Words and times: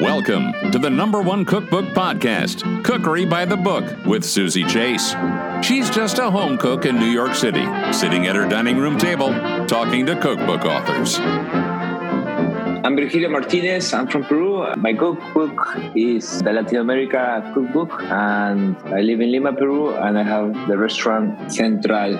Welcome 0.00 0.54
to 0.72 0.78
the 0.78 0.88
number 0.88 1.20
one 1.20 1.44
cookbook 1.44 1.84
podcast, 1.92 2.64
Cookery 2.84 3.26
by 3.26 3.44
the 3.44 3.56
Book, 3.56 3.84
with 4.06 4.24
Suzy 4.24 4.64
Chase. 4.64 5.14
She's 5.60 5.90
just 5.90 6.18
a 6.18 6.30
home 6.30 6.56
cook 6.56 6.86
in 6.86 6.98
New 6.98 7.10
York 7.10 7.34
City, 7.34 7.66
sitting 7.92 8.26
at 8.26 8.34
her 8.34 8.48
dining 8.48 8.78
room 8.78 8.96
table, 8.96 9.28
talking 9.66 10.06
to 10.06 10.16
cookbook 10.18 10.64
authors. 10.64 11.18
I'm 12.82 12.96
Virgilio 12.96 13.28
Martinez. 13.28 13.92
I'm 13.92 14.06
from 14.06 14.24
Peru. 14.24 14.74
My 14.76 14.94
cookbook 14.94 15.68
is 15.94 16.40
the 16.40 16.54
Latin 16.54 16.78
America 16.78 17.50
cookbook, 17.52 18.02
and 18.04 18.78
I 18.86 19.02
live 19.02 19.20
in 19.20 19.30
Lima, 19.30 19.52
Peru, 19.52 19.94
and 19.94 20.18
I 20.18 20.22
have 20.22 20.66
the 20.66 20.78
restaurant 20.78 21.52
Central 21.52 22.16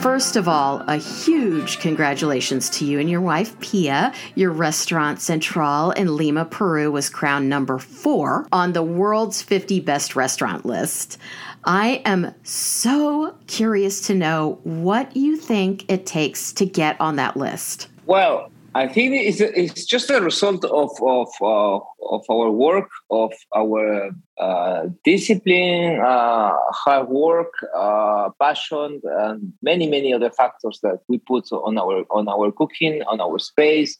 First 0.00 0.36
of 0.36 0.48
all, 0.48 0.82
a 0.86 0.96
huge 0.96 1.78
congratulations 1.78 2.68
to 2.70 2.84
you 2.84 3.00
and 3.00 3.08
your 3.08 3.20
wife, 3.20 3.58
Pia. 3.60 4.12
Your 4.34 4.50
restaurant 4.50 5.20
Central 5.20 5.92
in 5.92 6.16
Lima, 6.16 6.44
Peru 6.44 6.92
was 6.92 7.08
crowned 7.08 7.48
number 7.48 7.78
four 7.78 8.46
on 8.52 8.74
the 8.74 8.82
world's 8.82 9.42
50 9.42 9.80
best 9.80 10.14
restaurant 10.14 10.66
list. 10.66 11.18
I 11.64 12.02
am 12.04 12.34
so 12.42 13.34
curious 13.46 14.06
to 14.08 14.14
know 14.14 14.60
what 14.64 15.16
you 15.16 15.36
think 15.36 15.90
it 15.90 16.04
takes 16.04 16.52
to 16.54 16.66
get 16.66 17.00
on 17.00 17.16
that 17.16 17.36
list. 17.36 17.88
Well, 18.04 18.50
I 18.76 18.88
think 18.88 19.14
it's, 19.14 19.40
it's 19.40 19.84
just 19.84 20.10
a 20.10 20.20
result 20.20 20.64
of 20.64 20.90
of 21.00 21.28
uh, 21.40 21.78
of 22.10 22.22
our 22.28 22.50
work, 22.50 22.90
of 23.08 23.32
our 23.54 24.10
uh, 24.38 24.86
discipline, 25.04 26.00
uh, 26.00 26.52
hard 26.70 27.08
work, 27.08 27.52
uh, 27.76 28.30
passion, 28.40 29.00
and 29.04 29.52
many 29.62 29.88
many 29.88 30.12
other 30.12 30.30
factors 30.30 30.80
that 30.82 30.98
we 31.08 31.18
put 31.18 31.52
on 31.52 31.78
our 31.78 32.04
on 32.10 32.28
our 32.28 32.50
cooking, 32.50 33.02
on 33.02 33.20
our 33.20 33.38
space, 33.38 33.96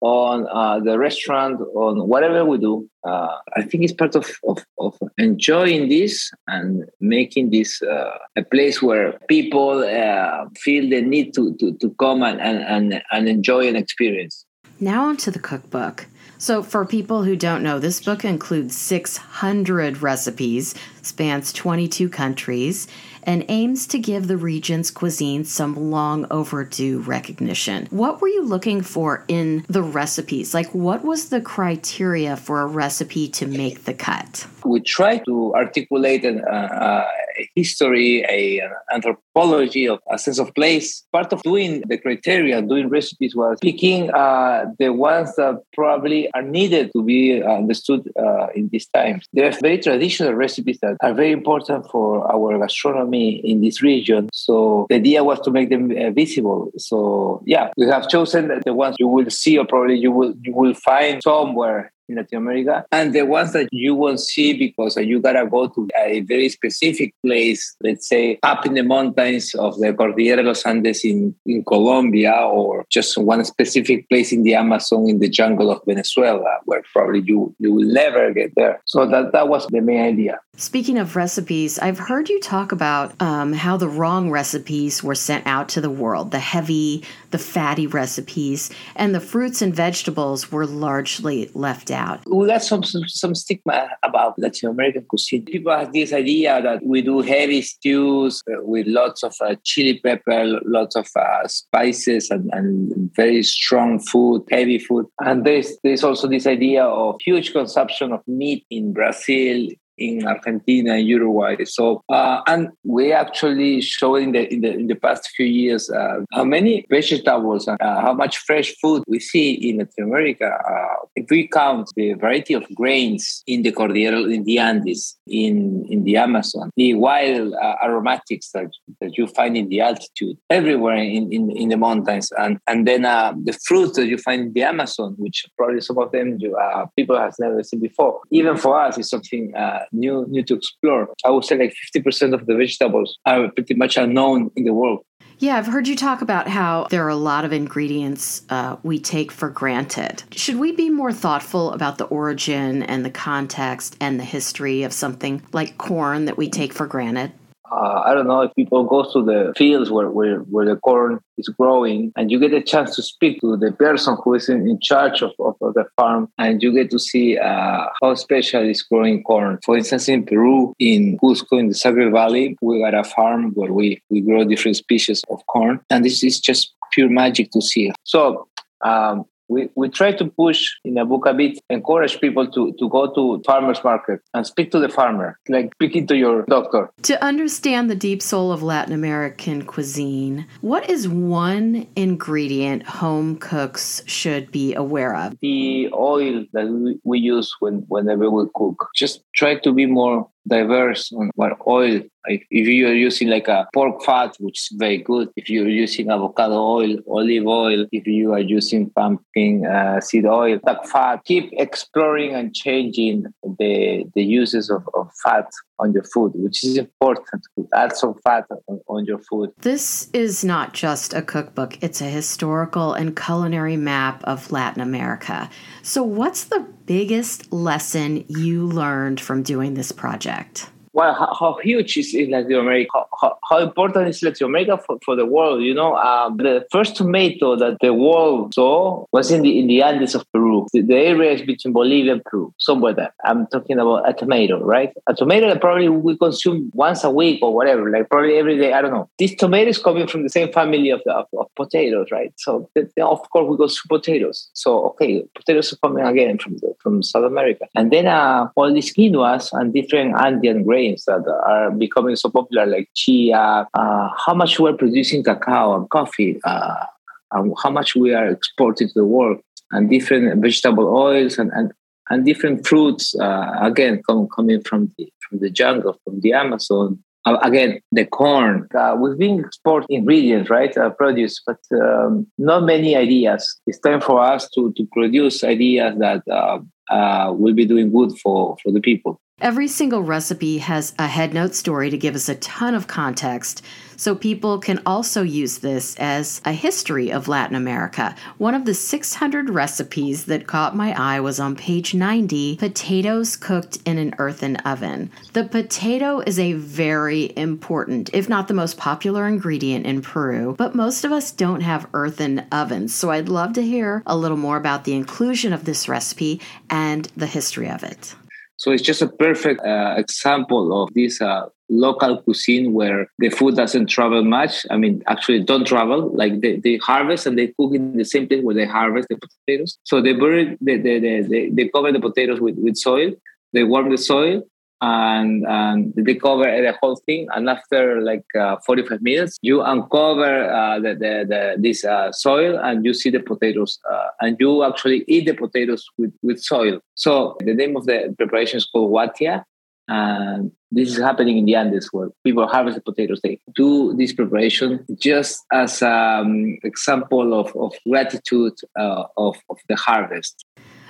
on 0.00 0.46
uh, 0.50 0.80
the 0.80 0.98
restaurant, 0.98 1.60
on 1.74 2.08
whatever 2.08 2.44
we 2.44 2.58
do. 2.58 2.88
Uh, 3.04 3.36
I 3.56 3.62
think 3.62 3.84
it's 3.84 3.92
part 3.92 4.14
of, 4.14 4.30
of, 4.46 4.64
of, 4.78 4.96
enjoying 5.16 5.88
this 5.88 6.30
and 6.46 6.84
making 7.00 7.50
this 7.50 7.80
uh, 7.82 8.18
a 8.36 8.44
place 8.44 8.82
where 8.82 9.18
people 9.28 9.82
uh, 9.84 10.46
feel 10.58 10.88
the 10.88 11.00
need 11.00 11.34
to, 11.34 11.54
to, 11.56 11.72
to 11.78 11.90
come 11.98 12.22
and, 12.22 12.40
and, 12.40 13.02
and 13.10 13.28
enjoy 13.28 13.66
an 13.66 13.76
experience. 13.76 14.44
Now, 14.80 15.06
onto 15.06 15.30
the 15.30 15.38
cookbook. 15.38 16.06
So, 16.36 16.62
for 16.62 16.84
people 16.84 17.24
who 17.24 17.34
don't 17.34 17.62
know, 17.62 17.78
this 17.78 18.00
book 18.00 18.24
includes 18.24 18.76
600 18.76 20.02
recipes, 20.02 20.74
spans 21.02 21.52
22 21.52 22.08
countries, 22.08 22.86
and 23.24 23.44
aims 23.48 23.86
to 23.88 23.98
give 23.98 24.26
the 24.26 24.36
region's 24.36 24.90
cuisine 24.90 25.44
some 25.44 25.90
long 25.90 26.26
overdue 26.30 27.00
recognition. 27.00 27.86
What 27.90 28.20
were 28.20 28.28
you 28.28 28.44
looking 28.44 28.82
for 28.82 29.24
in 29.28 29.64
the 29.68 29.82
recipes? 29.82 30.54
Like, 30.54 30.72
what 30.74 31.04
was 31.04 31.28
the 31.28 31.40
criteria 31.40 32.36
for 32.36 32.60
a 32.60 32.66
recipe 32.66 33.28
to 33.30 33.46
make 33.46 33.84
the 33.84 33.94
cut? 33.94 34.46
We 34.64 34.80
try 34.80 35.18
to 35.18 35.54
articulate 35.54 36.24
an, 36.24 36.44
uh, 36.44 37.04
a 37.38 37.48
history, 37.54 38.24
a, 38.28 38.60
an 38.60 38.72
anthropology 38.92 39.88
of 39.88 40.00
a 40.10 40.18
sense 40.18 40.38
of 40.38 40.54
place. 40.54 41.04
Part 41.12 41.32
of 41.32 41.42
doing 41.42 41.82
the 41.86 41.98
criteria, 41.98 42.60
doing 42.62 42.88
recipes, 42.88 43.34
was 43.34 43.58
picking 43.60 44.10
uh, 44.10 44.66
the 44.78 44.90
ones 44.92 45.34
that 45.36 45.62
probably 45.74 46.30
are 46.34 46.42
needed 46.42 46.90
to 46.94 47.02
be 47.02 47.42
understood 47.42 48.10
uh, 48.18 48.48
in 48.54 48.68
these 48.70 48.86
times. 48.88 49.26
There 49.32 49.48
are 49.48 49.52
very 49.60 49.78
traditional 49.78 50.34
recipes 50.34 50.78
that 50.82 50.96
are 51.02 51.14
very 51.14 51.32
important 51.32 51.86
for 51.90 52.30
our 52.32 52.58
gastronomy 52.58 53.36
in 53.36 53.60
this 53.60 53.82
region. 53.82 54.28
So 54.32 54.86
the 54.88 54.96
idea 54.96 55.24
was 55.24 55.40
to 55.40 55.50
make 55.50 55.70
them 55.70 55.90
uh, 55.90 56.10
visible. 56.10 56.70
So 56.76 57.42
yeah, 57.46 57.70
we 57.76 57.86
have 57.86 58.08
chosen 58.08 58.50
the 58.64 58.74
ones 58.74 58.96
you 58.98 59.08
will 59.08 59.30
see, 59.30 59.58
or 59.58 59.66
probably 59.66 59.96
you 59.96 60.12
will 60.12 60.34
you 60.42 60.52
will 60.54 60.74
find 60.74 61.22
somewhere 61.22 61.92
in 62.08 62.16
Latin 62.16 62.38
America, 62.38 62.84
and 62.92 63.14
the 63.14 63.22
ones 63.22 63.52
that 63.52 63.68
you 63.72 63.94
won't 63.94 64.20
see 64.20 64.52
because 64.56 64.96
you 64.96 65.20
gotta 65.20 65.46
go 65.46 65.68
to 65.68 65.88
a 65.96 66.20
very 66.22 66.48
specific 66.48 67.14
place, 67.24 67.76
let's 67.82 68.08
say 68.08 68.38
up 68.42 68.64
in 68.66 68.74
the 68.74 68.82
mountains 68.82 69.54
of 69.54 69.78
the 69.78 69.92
Cordillera 69.92 70.42
los 70.42 70.64
Andes 70.64 71.04
in, 71.04 71.34
in 71.46 71.64
Colombia, 71.64 72.32
or 72.32 72.84
just 72.90 73.16
one 73.18 73.44
specific 73.44 74.08
place 74.08 74.32
in 74.32 74.42
the 74.42 74.54
Amazon 74.54 75.08
in 75.08 75.18
the 75.18 75.28
jungle 75.28 75.70
of 75.70 75.80
Venezuela, 75.86 76.58
where 76.64 76.82
probably 76.92 77.20
you 77.20 77.54
you 77.58 77.72
will 77.72 77.86
never 77.86 78.32
get 78.32 78.54
there. 78.56 78.80
So 78.86 79.06
that 79.06 79.32
that 79.32 79.48
was 79.48 79.66
the 79.68 79.80
main 79.80 80.00
idea. 80.00 80.40
Speaking 80.56 80.98
of 80.98 81.14
recipes, 81.14 81.78
I've 81.78 82.00
heard 82.00 82.28
you 82.28 82.40
talk 82.40 82.72
about 82.72 83.14
um, 83.22 83.52
how 83.52 83.76
the 83.76 83.88
wrong 83.88 84.30
recipes 84.30 85.04
were 85.04 85.14
sent 85.14 85.46
out 85.46 85.68
to 85.70 85.80
the 85.80 85.90
world, 85.90 86.32
the 86.32 86.40
heavy, 86.40 87.04
the 87.30 87.38
fatty 87.38 87.86
recipes, 87.86 88.70
and 88.96 89.14
the 89.14 89.20
fruits 89.20 89.62
and 89.62 89.72
vegetables 89.74 90.50
were 90.50 90.66
largely 90.66 91.48
left 91.54 91.92
out. 91.92 91.97
We 92.26 92.46
got 92.46 92.62
some, 92.62 92.82
some, 92.82 93.06
some 93.08 93.34
stigma 93.34 93.90
about 94.02 94.38
Latin 94.38 94.70
American 94.70 95.04
cuisine. 95.08 95.44
People 95.44 95.72
have 95.72 95.92
this 95.92 96.12
idea 96.12 96.60
that 96.62 96.84
we 96.84 97.02
do 97.02 97.20
heavy 97.20 97.62
stews 97.62 98.42
uh, 98.48 98.62
with 98.62 98.86
lots 98.86 99.22
of 99.22 99.34
uh, 99.40 99.56
chili 99.64 100.00
pepper, 100.00 100.60
lots 100.64 100.96
of 100.96 101.08
uh, 101.16 101.46
spices, 101.48 102.30
and, 102.30 102.50
and 102.52 103.10
very 103.14 103.42
strong 103.42 104.00
food, 104.00 104.44
heavy 104.50 104.78
food. 104.78 105.06
And 105.20 105.44
there's, 105.44 105.76
there's 105.82 106.04
also 106.04 106.28
this 106.28 106.46
idea 106.46 106.84
of 106.84 107.20
huge 107.20 107.52
consumption 107.52 108.12
of 108.12 108.20
meat 108.26 108.64
in 108.70 108.92
Brazil, 108.92 109.68
in 109.98 110.26
Argentina 110.26 110.94
and 110.94 111.06
Uruguay. 111.06 111.64
So, 111.64 112.02
uh, 112.08 112.40
and 112.46 112.70
we 112.84 113.12
actually 113.12 113.80
showed 113.80 114.16
in 114.16 114.32
the 114.32 114.52
in 114.52 114.60
the 114.60 114.72
in 114.72 114.86
the 114.86 114.94
past 114.94 115.28
few 115.36 115.46
years 115.46 115.90
uh, 115.90 116.20
how 116.32 116.44
many 116.44 116.86
vegetables 116.90 117.68
and 117.68 117.80
uh, 117.80 118.00
how 118.00 118.12
much 118.12 118.38
fresh 118.38 118.74
food 118.80 119.02
we 119.06 119.20
see 119.20 119.52
in 119.52 119.78
Latin 119.78 120.04
America. 120.04 120.46
Uh, 120.46 121.06
if 121.16 121.26
we 121.30 121.48
count 121.48 121.90
the 121.96 122.14
variety 122.14 122.54
of 122.54 122.64
grains 122.74 123.42
in 123.46 123.62
the 123.62 123.72
Cordillera, 123.72 124.22
in 124.22 124.44
the 124.44 124.58
Andes, 124.58 125.16
in 125.26 125.84
in 125.88 126.04
the 126.04 126.16
Amazon, 126.16 126.70
the 126.76 126.94
wild 126.94 127.54
uh, 127.54 127.76
aromatics 127.82 128.50
that, 128.52 128.70
that 129.00 129.16
you 129.18 129.26
find 129.26 129.56
in 129.56 129.68
the 129.68 129.80
altitude, 129.80 130.36
everywhere 130.50 130.96
in 130.96 131.32
in, 131.32 131.50
in 131.50 131.68
the 131.68 131.76
mountains, 131.76 132.30
and 132.38 132.58
and 132.66 132.86
then 132.86 133.04
uh, 133.04 133.32
the 133.44 133.52
fruits 133.66 133.96
that 133.96 134.06
you 134.06 134.18
find 134.18 134.40
in 134.42 134.52
the 134.52 134.62
Amazon, 134.62 135.14
which 135.18 135.44
probably 135.56 135.80
some 135.80 135.98
of 135.98 136.12
them 136.12 136.36
you, 136.38 136.56
people 136.96 137.18
have 137.18 137.34
never 137.38 137.62
seen 137.62 137.80
before. 137.80 138.20
Even 138.30 138.56
for 138.56 138.78
us, 138.80 138.98
it's 138.98 139.10
something 139.10 139.52
new 139.92 140.26
new 140.28 140.42
to 140.44 140.54
explore. 140.54 141.08
I 141.24 141.30
would 141.30 141.44
say 141.44 141.58
like 141.58 141.74
50% 141.94 142.34
of 142.34 142.46
the 142.46 142.54
vegetables 142.54 143.18
are 143.26 143.50
pretty 143.50 143.74
much 143.74 143.96
unknown 143.96 144.50
in 144.56 144.64
the 144.64 144.72
world. 144.72 145.04
Yeah, 145.40 145.56
I've 145.56 145.66
heard 145.66 145.86
you 145.86 145.94
talk 145.94 146.20
about 146.20 146.48
how 146.48 146.88
there 146.90 147.04
are 147.04 147.10
a 147.10 147.14
lot 147.14 147.44
of 147.44 147.52
ingredients 147.52 148.42
uh, 148.50 148.76
we 148.82 148.98
take 148.98 149.30
for 149.30 149.48
granted. 149.48 150.24
Should 150.32 150.56
we 150.56 150.72
be 150.72 150.90
more 150.90 151.12
thoughtful 151.12 151.70
about 151.72 151.98
the 151.98 152.06
origin 152.06 152.82
and 152.82 153.04
the 153.04 153.10
context 153.10 153.96
and 154.00 154.18
the 154.18 154.24
history 154.24 154.82
of 154.82 154.92
something 154.92 155.42
like 155.52 155.78
corn 155.78 156.24
that 156.24 156.36
we 156.36 156.50
take 156.50 156.72
for 156.72 156.88
granted? 156.88 157.32
Uh, 157.70 158.02
I 158.04 158.14
don't 158.14 158.26
know 158.26 158.42
if 158.42 158.54
people 158.54 158.84
go 158.84 159.10
to 159.12 159.24
the 159.24 159.52
fields 159.56 159.90
where, 159.90 160.10
where, 160.10 160.38
where 160.40 160.66
the 160.66 160.76
corn 160.76 161.20
is 161.36 161.48
growing 161.48 162.12
and 162.16 162.30
you 162.30 162.38
get 162.38 162.52
a 162.52 162.62
chance 162.62 162.96
to 162.96 163.02
speak 163.02 163.40
to 163.40 163.56
the 163.56 163.72
person 163.72 164.16
who 164.22 164.34
is 164.34 164.48
in, 164.48 164.68
in 164.68 164.80
charge 164.80 165.22
of, 165.22 165.32
of, 165.38 165.56
of, 165.60 165.74
the 165.74 165.84
farm 165.96 166.28
and 166.38 166.62
you 166.62 166.72
get 166.72 166.90
to 166.90 166.98
see 166.98 167.38
uh, 167.38 167.86
how 168.02 168.14
special 168.14 168.62
is 168.62 168.82
growing 168.82 169.22
corn. 169.22 169.58
For 169.64 169.76
instance, 169.76 170.08
in 170.08 170.24
Peru, 170.24 170.74
in 170.78 171.18
Cusco, 171.18 171.58
in 171.58 171.68
the 171.68 171.74
Sacred 171.74 172.12
Valley, 172.12 172.56
we 172.62 172.80
got 172.80 172.94
a 172.94 173.04
farm 173.04 173.52
where 173.54 173.72
we, 173.72 174.02
we 174.10 174.20
grow 174.20 174.44
different 174.44 174.76
species 174.76 175.22
of 175.30 175.44
corn 175.46 175.80
and 175.90 176.04
this 176.04 176.22
is 176.24 176.40
just 176.40 176.74
pure 176.92 177.08
magic 177.08 177.50
to 177.52 177.60
see. 177.60 177.92
So 178.04 178.48
um, 178.82 179.24
we, 179.48 179.68
we 179.74 179.88
try 179.88 180.12
to 180.12 180.26
push 180.26 180.76
in 180.84 180.98
a 180.98 181.04
book 181.04 181.26
a 181.26 181.34
bit, 181.34 181.58
encourage 181.70 182.20
people 182.20 182.46
to, 182.46 182.72
to 182.78 182.88
go 182.88 183.12
to 183.14 183.42
farmers 183.44 183.82
market 183.82 184.20
and 184.34 184.46
speak 184.46 184.70
to 184.72 184.78
the 184.78 184.88
farmer, 184.88 185.38
like 185.48 185.72
speaking 185.74 186.06
to 186.06 186.16
your 186.16 186.42
doctor. 186.42 186.90
To 187.02 187.22
understand 187.24 187.90
the 187.90 187.94
deep 187.94 188.22
soul 188.22 188.52
of 188.52 188.62
Latin 188.62 188.92
American 188.92 189.64
cuisine, 189.64 190.46
what 190.60 190.88
is 190.88 191.08
one 191.08 191.86
ingredient 191.96 192.84
home 192.84 193.36
cooks 193.36 194.02
should 194.06 194.50
be 194.50 194.74
aware 194.74 195.14
of? 195.16 195.36
The 195.40 195.90
oil 195.92 196.44
that 196.52 196.68
we, 196.68 196.98
we 197.04 197.18
use 197.18 197.54
when, 197.60 197.84
whenever 197.88 198.30
we 198.30 198.46
cook. 198.54 198.88
Just 198.94 199.22
try 199.34 199.58
to 199.58 199.72
be 199.72 199.86
more 199.86 200.28
diverse 200.48 201.12
on 201.12 201.30
what 201.34 201.52
oil. 201.66 202.00
Like 202.26 202.46
if 202.50 202.66
you're 202.66 202.94
using 202.94 203.28
like 203.28 203.48
a 203.48 203.66
pork 203.72 204.02
fat, 204.02 204.36
which 204.38 204.58
is 204.58 204.68
very 204.76 204.98
good. 204.98 205.28
If 205.36 205.48
you're 205.48 205.68
using 205.68 206.10
avocado 206.10 206.56
oil, 206.56 206.96
olive 207.08 207.46
oil, 207.46 207.86
if 207.92 208.06
you 208.06 208.32
are 208.32 208.40
using 208.40 208.90
pumpkin 208.90 209.64
uh, 209.64 210.00
seed 210.00 210.26
oil, 210.26 210.58
duck 210.66 210.86
fat, 210.86 211.24
keep 211.24 211.50
exploring 211.52 212.34
and 212.34 212.54
changing 212.54 213.26
the 213.58 214.04
the 214.14 214.22
uses 214.22 214.68
of, 214.68 214.88
of 214.94 215.10
fat 215.22 215.48
on 215.78 215.92
your 215.92 216.04
food, 216.04 216.32
which 216.34 216.64
is 216.64 216.76
important. 216.76 217.46
Add 217.74 217.96
some 217.96 218.14
fat 218.24 218.44
on, 218.68 218.80
on 218.88 219.04
your 219.04 219.18
food. 219.18 219.50
This 219.58 220.10
is 220.12 220.44
not 220.44 220.74
just 220.74 221.14
a 221.14 221.22
cookbook; 221.22 221.82
it's 221.82 222.00
a 222.00 222.10
historical 222.10 222.92
and 222.92 223.16
culinary 223.16 223.76
map 223.76 224.22
of 224.24 224.50
Latin 224.50 224.82
America. 224.82 225.48
So, 225.82 226.02
what's 226.02 226.44
the 226.44 226.66
biggest 226.88 227.52
lesson 227.52 228.24
you 228.28 228.66
learned 228.66 229.20
from 229.20 229.42
doing 229.42 229.74
this 229.74 229.92
project? 229.92 230.70
well, 230.98 231.14
how, 231.14 231.32
how, 231.38 231.58
huge 231.62 231.96
is, 231.96 232.12
Latin 232.28 232.54
America? 232.54 232.90
How, 232.92 233.06
how, 233.20 233.38
how, 233.48 233.58
important 233.58 234.08
is 234.08 234.20
Latin 234.20 234.46
America 234.46 234.82
for, 234.84 234.98
for 235.04 235.14
the 235.14 235.24
world? 235.24 235.62
You 235.62 235.72
know, 235.72 235.94
um, 235.96 236.38
the 236.38 236.66
first 236.72 236.96
tomato 236.96 237.54
that 237.54 237.76
the 237.80 237.94
world 237.94 238.54
saw 238.54 239.04
was 239.12 239.30
in 239.30 239.42
the 239.42 239.60
in 239.60 239.68
the 239.68 239.80
Andes 239.82 240.16
of 240.16 240.24
Peru 240.32 240.47
The 240.72 240.94
area 240.94 241.32
is 241.32 241.42
between 241.42 241.72
Bolivia 241.72 242.12
and 242.12 242.24
Peru, 242.24 242.52
somewhere 242.58 242.94
there. 242.94 243.14
I'm 243.24 243.46
talking 243.46 243.78
about 243.78 244.08
a 244.08 244.12
tomato, 244.12 244.62
right? 244.62 244.92
A 245.08 245.14
tomato 245.14 245.48
that 245.48 245.60
probably 245.60 245.88
we 245.88 246.16
consume 246.16 246.70
once 246.74 247.04
a 247.04 247.10
week 247.10 247.40
or 247.42 247.54
whatever, 247.54 247.90
like 247.90 248.08
probably 248.08 248.36
every 248.36 248.58
day. 248.58 248.72
I 248.72 248.82
don't 248.82 248.92
know. 248.92 249.08
This 249.18 249.34
tomato 249.34 249.70
is 249.70 249.78
coming 249.78 250.06
from 250.06 250.22
the 250.22 250.28
same 250.28 250.52
family 250.52 250.90
of, 250.90 251.00
the, 251.04 251.12
of, 251.12 251.26
of 251.38 251.46
potatoes, 251.56 252.08
right? 252.10 252.32
So 252.36 252.68
of 252.76 253.30
course 253.30 253.48
we 253.48 253.56
go 253.56 253.66
to 253.66 253.88
potatoes. 253.88 254.50
So 254.52 254.86
okay, 254.90 255.24
potatoes 255.34 255.72
are 255.72 255.76
coming 255.76 256.04
again 256.04 256.38
from 256.38 256.56
the, 256.58 256.74
from 256.80 257.02
South 257.02 257.24
America, 257.24 257.66
and 257.74 257.90
then 257.90 258.06
uh, 258.06 258.48
all 258.56 258.72
these 258.72 258.94
quinoas 258.94 259.50
and 259.52 259.72
different 259.72 260.16
Andean 260.16 260.64
grains 260.64 261.04
that 261.04 261.26
are 261.46 261.70
becoming 261.70 262.16
so 262.16 262.30
popular, 262.30 262.66
like 262.66 262.88
chia. 262.94 263.66
Uh, 263.74 264.08
how 264.26 264.34
much 264.34 264.58
we're 264.58 264.74
producing 264.76 265.22
cacao 265.22 265.76
and 265.76 265.88
coffee. 265.90 266.40
Uh, 266.44 266.84
and 267.32 267.54
how 267.62 267.70
much 267.70 267.94
we 267.94 268.14
are 268.14 268.28
exporting 268.28 268.88
to 268.88 268.94
the 268.94 269.04
world 269.04 269.38
and 269.72 269.90
different 269.90 270.40
vegetable 270.40 270.88
oils 270.88 271.38
and, 271.38 271.50
and, 271.54 271.72
and 272.10 272.24
different 272.24 272.66
fruits, 272.66 273.14
uh, 273.20 273.52
again, 273.60 274.02
come, 274.08 274.28
coming 274.34 274.62
from 274.62 274.92
the, 274.96 275.12
from 275.28 275.40
the 275.40 275.50
jungle, 275.50 275.98
from 276.04 276.20
the 276.20 276.32
Amazon. 276.32 276.98
Uh, 277.24 277.36
again, 277.42 277.80
the 277.92 278.06
corn. 278.06 278.66
Uh, 278.74 278.96
we've 278.98 279.18
been 279.18 279.40
exporting 279.40 279.98
ingredients, 279.98 280.48
right? 280.48 280.76
Uh, 280.78 280.88
produce, 280.90 281.42
but 281.46 281.58
um, 281.72 282.26
not 282.38 282.62
many 282.62 282.96
ideas. 282.96 283.60
It's 283.66 283.78
time 283.80 284.00
for 284.00 284.20
us 284.20 284.48
to, 284.50 284.72
to 284.76 284.88
produce 284.92 285.44
ideas 285.44 285.98
that 285.98 286.22
uh, 286.30 286.60
uh, 286.90 287.32
will 287.32 287.54
be 287.54 287.66
doing 287.66 287.92
good 287.92 288.12
for, 288.18 288.56
for 288.62 288.72
the 288.72 288.80
people. 288.80 289.20
Every 289.40 289.68
single 289.68 290.02
recipe 290.02 290.58
has 290.58 290.92
a 290.98 291.06
headnote 291.06 291.54
story 291.54 291.90
to 291.90 291.96
give 291.96 292.16
us 292.16 292.28
a 292.28 292.34
ton 292.34 292.74
of 292.74 292.88
context, 292.88 293.62
so 293.96 294.16
people 294.16 294.58
can 294.58 294.82
also 294.84 295.22
use 295.22 295.58
this 295.58 295.94
as 295.96 296.40
a 296.44 296.50
history 296.50 297.12
of 297.12 297.28
Latin 297.28 297.54
America. 297.54 298.16
One 298.38 298.56
of 298.56 298.64
the 298.64 298.74
600 298.74 299.48
recipes 299.48 300.24
that 300.24 300.48
caught 300.48 300.74
my 300.74 300.92
eye 300.92 301.20
was 301.20 301.38
on 301.38 301.54
page 301.54 301.94
90 301.94 302.56
potatoes 302.56 303.36
cooked 303.36 303.78
in 303.84 303.96
an 303.96 304.16
earthen 304.18 304.56
oven. 304.56 305.08
The 305.34 305.44
potato 305.44 306.18
is 306.18 306.40
a 306.40 306.54
very 306.54 307.32
important, 307.36 308.10
if 308.12 308.28
not 308.28 308.48
the 308.48 308.54
most 308.54 308.76
popular 308.76 309.28
ingredient 309.28 309.86
in 309.86 310.02
Peru, 310.02 310.56
but 310.58 310.74
most 310.74 311.04
of 311.04 311.12
us 311.12 311.30
don't 311.30 311.60
have 311.60 311.88
earthen 311.94 312.44
ovens, 312.50 312.92
so 312.92 313.10
I'd 313.10 313.28
love 313.28 313.52
to 313.52 313.62
hear 313.62 314.02
a 314.04 314.16
little 314.16 314.36
more 314.36 314.56
about 314.56 314.82
the 314.82 314.94
inclusion 314.94 315.52
of 315.52 315.64
this 315.64 315.88
recipe 315.88 316.40
and 316.68 317.04
the 317.16 317.26
history 317.28 317.70
of 317.70 317.84
it. 317.84 318.16
So 318.58 318.72
it's 318.72 318.82
just 318.82 319.00
a 319.02 319.08
perfect 319.08 319.64
uh, 319.64 319.94
example 319.96 320.82
of 320.82 320.92
this 320.92 321.20
uh, 321.20 321.48
local 321.68 322.20
cuisine 322.22 322.72
where 322.72 323.08
the 323.18 323.30
food 323.30 323.54
doesn't 323.54 323.86
travel 323.86 324.24
much. 324.24 324.66
I 324.68 324.76
mean, 324.76 325.02
actually, 325.06 325.44
don't 325.44 325.64
travel. 325.64 326.10
Like 326.14 326.40
they, 326.40 326.56
they 326.56 326.76
harvest 326.76 327.26
and 327.26 327.38
they 327.38 327.48
cook 327.48 327.74
in 327.74 327.96
the 327.96 328.04
same 328.04 328.26
place 328.26 328.42
where 328.42 328.56
they 328.56 328.66
harvest 328.66 329.08
the 329.08 329.16
potatoes. 329.16 329.78
So 329.84 330.02
they 330.02 330.12
bury, 330.12 330.58
they, 330.60 330.76
they, 330.76 330.98
they, 330.98 331.50
they 331.50 331.68
cover 331.68 331.92
the 331.92 332.00
potatoes 332.00 332.40
with, 332.40 332.56
with 332.58 332.76
soil. 332.76 333.12
They 333.52 333.62
warm 333.62 333.90
the 333.90 333.98
soil 333.98 334.42
and, 334.80 335.44
and 335.46 335.92
they 335.96 336.14
cover 336.14 336.44
the 336.44 336.74
whole 336.80 336.96
thing. 336.96 337.26
And 337.34 337.48
after 337.48 338.00
like 338.00 338.24
uh, 338.38 338.56
45 338.64 339.02
minutes, 339.02 339.38
you 339.42 339.62
uncover 339.62 340.50
uh, 340.50 340.78
the, 340.78 340.94
the, 340.94 341.24
the, 341.28 341.56
this 341.58 341.84
uh, 341.84 342.12
soil 342.12 342.58
and 342.58 342.84
you 342.84 342.94
see 342.94 343.10
the 343.10 343.20
potatoes. 343.20 343.78
Uh, 343.90 344.08
and 344.20 344.36
you 344.38 344.62
actually 344.64 345.04
eat 345.08 345.26
the 345.26 345.34
potatoes 345.34 345.84
with, 345.98 346.12
with 346.22 346.40
soil. 346.40 346.80
So 346.94 347.36
the 347.40 347.54
name 347.54 347.76
of 347.76 347.86
the 347.86 348.14
preparation 348.16 348.58
is 348.58 348.66
called 348.66 348.92
huatia. 348.92 349.44
And 349.90 350.52
this 350.70 350.90
is 350.90 350.98
happening 350.98 351.38
in 351.38 351.46
the 351.46 351.54
Andes 351.54 351.88
where 351.92 352.10
people 352.22 352.46
harvest 352.46 352.76
the 352.76 352.82
potatoes. 352.82 353.20
They 353.22 353.40
do 353.54 353.94
this 353.96 354.12
preparation 354.12 354.84
just 355.00 355.42
as 355.50 355.80
an 355.80 355.88
um, 355.88 356.58
example 356.62 357.32
of, 357.32 357.56
of 357.56 357.72
gratitude 357.88 358.52
uh, 358.78 359.04
of, 359.16 359.36
of 359.48 359.56
the 359.68 359.76
harvest. 359.76 360.44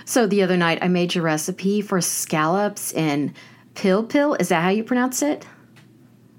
So 0.05 0.27
the 0.27 0.43
other 0.43 0.57
night 0.57 0.79
I 0.83 0.89
made 0.89 1.15
your 1.15 1.23
recipe 1.23 1.81
for 1.81 2.01
scallops 2.01 2.93
in 2.93 3.35
Pil 3.79 4.03
Pil. 4.03 4.35
Is 4.35 4.49
that 4.49 4.61
how 4.61 4.71
you 4.71 4.83
pronounce 4.83 5.23
it? 5.23 5.47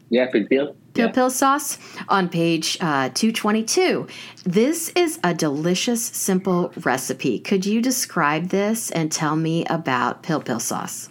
Yeah, 0.09 0.30
Pil 0.30 0.45
Pil. 0.45 0.75
Pil 0.94 1.06
yeah. 1.06 1.12
Pil 1.13 1.30
sauce 1.30 1.77
on 2.09 2.27
page 2.27 2.77
uh, 2.81 3.07
222. 3.13 4.07
This 4.44 4.89
is 4.89 5.19
a 5.24 5.33
delicious, 5.33 6.03
simple 6.03 6.74
recipe. 6.81 7.39
Could 7.39 7.65
you 7.65 7.81
describe 7.81 8.50
this 8.50 8.91
and 8.91 9.09
tell 9.09 9.38
me 9.38 9.63
about 9.68 10.21
Pil 10.21 10.41
Pil 10.41 10.59
sauce? 10.59 11.09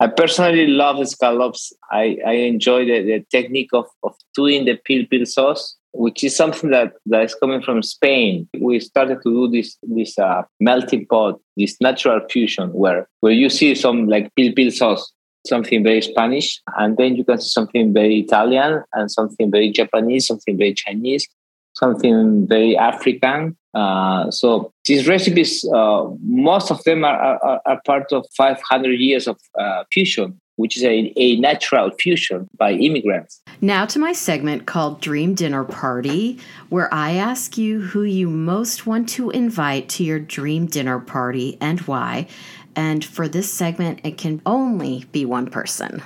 I 0.00 0.06
personally 0.06 0.66
love 0.66 1.06
scallops. 1.06 1.74
I, 1.92 2.18
I 2.26 2.32
enjoy 2.32 2.86
the, 2.86 3.02
the 3.02 3.24
technique 3.30 3.74
of, 3.74 3.84
of 4.02 4.14
doing 4.34 4.64
the 4.64 4.76
pil 4.84 5.04
pil 5.10 5.26
sauce, 5.26 5.76
which 5.92 6.24
is 6.24 6.34
something 6.34 6.70
that, 6.70 6.94
that 7.06 7.22
is 7.22 7.34
coming 7.34 7.62
from 7.62 7.82
Spain. 7.82 8.48
We 8.58 8.80
started 8.80 9.22
to 9.22 9.30
do 9.30 9.48
this 9.48 9.76
this 9.82 10.18
uh, 10.18 10.42
melting 10.58 11.06
pot, 11.06 11.38
this 11.56 11.76
natural 11.80 12.20
fusion 12.28 12.72
where 12.72 13.08
where 13.20 13.32
you 13.32 13.48
see 13.48 13.74
some 13.74 14.08
like 14.08 14.34
pil 14.34 14.52
pil 14.54 14.70
sauce 14.70 15.13
something 15.46 15.82
very 15.82 16.00
Spanish, 16.00 16.60
and 16.76 16.96
then 16.96 17.16
you 17.16 17.24
can 17.24 17.40
see 17.40 17.48
something 17.48 17.92
very 17.92 18.20
Italian 18.20 18.82
and 18.94 19.10
something 19.10 19.50
very 19.50 19.70
Japanese, 19.70 20.26
something 20.26 20.56
very 20.56 20.74
Chinese, 20.74 21.28
something 21.74 22.46
very 22.46 22.76
African. 22.76 23.56
Uh, 23.74 24.30
so 24.30 24.72
these 24.86 25.08
recipes, 25.08 25.64
uh, 25.74 26.04
most 26.22 26.70
of 26.70 26.82
them 26.84 27.04
are, 27.04 27.38
are, 27.42 27.60
are, 27.66 27.80
part 27.84 28.12
of 28.12 28.24
500 28.36 28.92
years 29.00 29.26
of 29.26 29.36
uh, 29.58 29.82
fusion, 29.92 30.40
which 30.56 30.76
is 30.76 30.84
a, 30.84 31.12
a 31.16 31.36
natural 31.40 31.90
fusion 31.98 32.46
by 32.56 32.72
immigrants. 32.72 33.42
Now 33.60 33.84
to 33.86 33.98
my 33.98 34.12
segment 34.12 34.66
called 34.66 35.00
Dream 35.00 35.34
Dinner 35.34 35.64
Party, 35.64 36.38
where 36.68 36.92
I 36.94 37.14
ask 37.14 37.58
you 37.58 37.80
who 37.80 38.04
you 38.04 38.30
most 38.30 38.86
want 38.86 39.08
to 39.10 39.30
invite 39.30 39.88
to 39.90 40.04
your 40.04 40.20
dream 40.20 40.66
dinner 40.66 41.00
party 41.00 41.58
and 41.60 41.80
why. 41.80 42.28
And 42.76 43.04
for 43.04 43.28
this 43.28 43.52
segment, 43.52 44.00
it 44.04 44.18
can 44.18 44.42
only 44.46 45.04
be 45.12 45.24
one 45.24 45.46
person. 45.46 46.02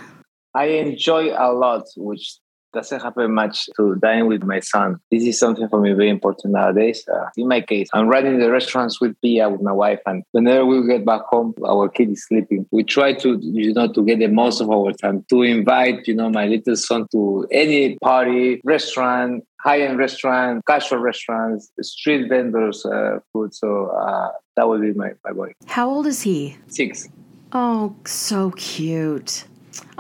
I 0.55 0.67
enjoy 0.67 1.33
a 1.37 1.53
lot, 1.53 1.85
which 1.97 2.39
doesn't 2.73 3.01
happen 3.01 3.33
much 3.33 3.67
to 3.77 3.95
dine 3.97 4.27
with 4.27 4.43
my 4.43 4.61
son. 4.61 4.99
This 5.11 5.25
is 5.25 5.39
something 5.39 5.69
for 5.69 5.81
me 5.81 5.93
very 5.93 6.11
important 6.11 6.53
nowadays. 6.53 7.05
Uh, 7.13 7.27
in 7.37 7.49
my 7.49 7.61
case, 7.61 7.89
I'm 7.95 8.09
running 8.09 8.39
the 8.39 8.51
restaurants 8.51 9.01
with 9.01 9.19
Pia, 9.23 9.49
with 9.49 9.63
my 9.63 9.73
wife, 9.73 10.01
and 10.07 10.23
whenever 10.33 10.67
we 10.67 10.87
get 10.87 11.05
back 11.05 11.23
home, 11.23 11.55
our 11.67 11.89
kid 11.89 12.11
is 12.11 12.27
sleeping. 12.27 12.67
We 12.71 12.85
try 12.85 13.15
to, 13.15 13.39
you 13.41 13.73
know, 13.73 13.91
to 13.93 14.05
get 14.05 14.19
the 14.19 14.29
most 14.29 14.61
of 14.61 14.71
our 14.71 14.93
time 14.93 15.25
to 15.31 15.43
invite, 15.43 16.07
you 16.07 16.15
know, 16.15 16.29
my 16.29 16.47
little 16.47 16.77
son 16.77 17.07
to 17.13 17.47
any 17.51 17.97
party, 18.03 18.61
restaurant, 18.65 19.45
high-end 19.61 19.99
restaurant, 19.99 20.65
casual 20.67 20.99
restaurants, 20.99 21.71
street 21.83 22.29
vendors, 22.29 22.85
uh, 22.87 23.19
food. 23.33 23.55
So 23.55 23.87
uh, 23.89 24.31
that 24.57 24.69
would 24.69 24.81
be 24.81 24.93
my, 24.93 25.13
my 25.25 25.33
boy. 25.33 25.53
How 25.67 25.89
old 25.89 26.07
is 26.07 26.23
he? 26.23 26.57
Six. 26.69 27.09
Oh, 27.53 27.97
so 28.05 28.51
cute. 28.53 29.45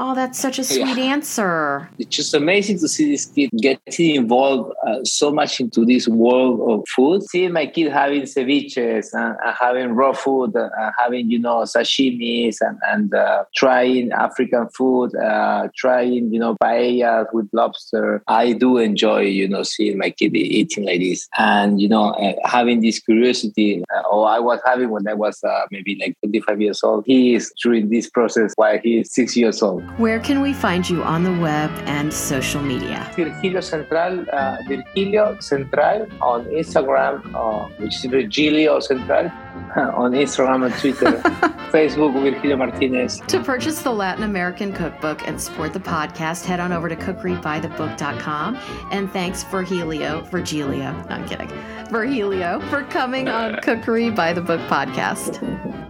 Oh, 0.00 0.14
that's 0.14 0.38
such 0.38 0.60
a 0.60 0.64
sweet 0.64 0.96
yeah. 0.96 1.12
answer. 1.12 1.90
It's 1.98 2.14
just 2.14 2.32
amazing 2.32 2.78
to 2.78 2.88
see 2.88 3.10
this 3.10 3.26
kid 3.26 3.50
getting 3.60 4.14
involved 4.14 4.72
uh, 4.86 5.02
so 5.02 5.32
much 5.32 5.58
into 5.58 5.84
this 5.84 6.06
world 6.06 6.60
of 6.70 6.86
food. 6.94 7.24
Seeing 7.24 7.52
my 7.52 7.66
kid 7.66 7.90
having 7.90 8.22
ceviches 8.22 9.08
and, 9.12 9.36
and 9.44 9.56
having 9.58 9.94
raw 9.96 10.12
food, 10.12 10.54
and 10.54 10.92
having, 10.96 11.28
you 11.28 11.40
know, 11.40 11.62
sashimis 11.62 12.58
and, 12.60 12.78
and 12.86 13.12
uh, 13.12 13.42
trying 13.56 14.12
African 14.12 14.68
food, 14.68 15.16
uh, 15.16 15.66
trying, 15.76 16.32
you 16.32 16.38
know, 16.38 16.56
paellas 16.62 17.26
with 17.32 17.48
lobster. 17.52 18.22
I 18.28 18.52
do 18.52 18.78
enjoy, 18.78 19.22
you 19.22 19.48
know, 19.48 19.64
seeing 19.64 19.98
my 19.98 20.10
kid 20.10 20.36
eating 20.36 20.86
like 20.86 21.00
this 21.00 21.26
and, 21.36 21.80
you 21.80 21.88
know, 21.88 22.10
uh, 22.10 22.34
having 22.44 22.82
this 22.82 23.00
curiosity, 23.00 23.82
uh, 23.92 24.08
or 24.08 24.28
I 24.28 24.38
was 24.38 24.60
having 24.64 24.90
when 24.90 25.08
I 25.08 25.14
was 25.14 25.42
uh, 25.42 25.66
maybe 25.72 25.98
like 26.00 26.14
25 26.20 26.60
years 26.60 26.84
old. 26.84 27.02
He 27.04 27.34
is 27.34 27.52
during 27.60 27.90
this 27.90 28.08
process 28.08 28.52
while 28.54 28.78
he 28.78 28.98
is 28.98 29.12
six 29.12 29.36
years 29.36 29.60
old. 29.60 29.87
Where 29.96 30.20
can 30.20 30.40
we 30.40 30.52
find 30.52 30.88
you 30.88 31.02
on 31.02 31.24
the 31.24 31.32
web 31.32 31.70
and 31.86 32.12
social 32.12 32.62
media? 32.62 33.10
Virgilio 33.16 33.60
Central, 33.60 34.24
uh, 34.32 34.56
Virgilio 34.68 35.38
Central 35.40 36.06
on 36.20 36.44
Instagram, 36.46 37.22
uh, 37.34 37.66
which 37.78 37.96
is 37.96 38.04
Virgilio 38.04 38.78
Central 38.80 39.30
on 39.94 40.12
Instagram 40.12 40.66
and 40.66 40.74
Twitter. 40.74 41.22
Facebook, 41.68 42.12
Virgilio 42.14 42.56
Martinez. 42.56 43.20
To 43.28 43.42
purchase 43.42 43.82
the 43.82 43.92
Latin 43.92 44.24
American 44.24 44.72
cookbook 44.72 45.26
and 45.28 45.40
support 45.40 45.72
the 45.72 45.80
podcast, 45.80 46.44
head 46.44 46.60
on 46.60 46.72
over 46.72 46.88
to 46.88 46.96
cookerybythebook.com. 46.96 48.58
And 48.90 49.12
thanks 49.12 49.42
for 49.42 49.62
Helio, 49.62 50.22
Virgilio, 50.22 50.92
no, 50.92 51.06
I'm 51.10 51.28
kidding, 51.28 51.48
Virgilio, 51.90 52.60
for 52.70 52.84
coming 52.84 53.28
on 53.28 53.56
Cookery 53.56 54.10
by 54.10 54.32
the 54.32 54.40
Book 54.40 54.60
podcast. 54.62 55.38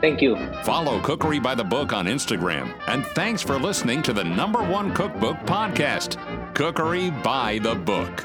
Thank 0.00 0.20
you. 0.20 0.36
Follow 0.64 1.00
Cookery 1.00 1.38
by 1.38 1.54
the 1.54 1.64
Book 1.64 1.92
on 1.92 2.06
Instagram. 2.06 2.72
And 2.86 3.04
thanks 3.06 3.42
for 3.42 3.58
listening 3.58 4.02
to 4.02 4.12
the 4.12 4.24
number 4.24 4.62
one 4.62 4.92
cookbook 4.94 5.36
podcast, 5.38 6.16
Cookery 6.54 7.10
by 7.10 7.58
the 7.62 7.74
Book. 7.74 8.24